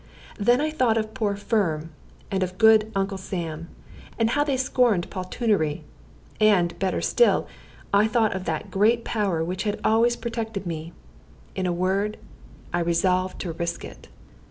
[0.39, 1.91] Then I thought of poor Firm,
[2.31, 3.69] and of good Uncle Sam,
[4.17, 5.83] and how they scorned poltroonery;
[6.39, 7.47] and, better still,
[7.93, 10.91] I thought of that great Power which always had protected me:
[11.53, 12.17] in a word,
[12.73, 14.07] I resolved to risk it.